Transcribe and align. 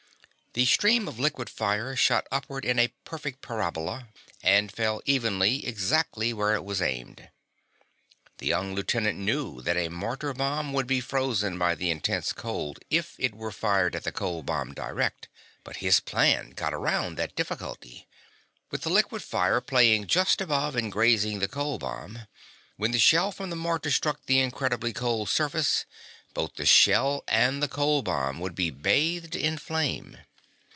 The 0.53 0.65
stream 0.65 1.07
of 1.07 1.17
liquid 1.17 1.49
fire 1.49 1.95
shot 1.95 2.27
upward 2.29 2.65
in 2.65 2.77
a 2.77 2.89
perfect 3.05 3.39
parabola, 3.41 4.09
and 4.43 4.69
fell 4.69 5.01
evenly, 5.05 5.65
exactly, 5.65 6.33
where 6.33 6.55
it 6.55 6.65
was 6.65 6.81
aimed. 6.81 7.29
The 8.39 8.47
young 8.47 8.75
lieutenant 8.75 9.17
knew 9.17 9.61
that 9.61 9.77
a 9.77 9.87
mortar 9.87 10.33
bomb 10.33 10.73
would 10.73 10.87
be 10.87 10.99
frozen 10.99 11.57
by 11.57 11.73
the 11.75 11.89
intense 11.89 12.33
cold 12.33 12.79
if 12.89 13.15
it 13.17 13.33
were 13.33 13.53
fired 13.53 13.95
at 13.95 14.03
the 14.03 14.11
cold 14.11 14.45
bomb 14.45 14.73
direct, 14.73 15.29
but 15.63 15.77
his 15.77 16.01
plan 16.01 16.49
got 16.49 16.73
around 16.73 17.15
that 17.15 17.33
difficulty. 17.37 18.09
With 18.71 18.81
the 18.81 18.89
liquid 18.89 19.23
fire 19.23 19.61
playing 19.61 20.07
just 20.07 20.41
above 20.41 20.75
and 20.75 20.91
grazing 20.91 21.39
the 21.39 21.47
cold 21.47 21.79
bomb, 21.79 22.27
when 22.75 22.91
the 22.91 22.99
shell 22.99 23.31
from 23.31 23.51
the 23.51 23.55
mortar 23.55 23.89
struck 23.89 24.25
the 24.25 24.39
incredibly 24.39 24.91
cold 24.91 25.29
surface, 25.29 25.85
both 26.33 26.55
the 26.55 26.65
shell 26.65 27.23
and 27.29 27.63
the 27.63 27.69
cold 27.69 28.03
bomb 28.03 28.41
would 28.41 28.53
be 28.53 28.69
bathed 28.69 29.33
in 29.37 29.57
flame. 29.57 30.17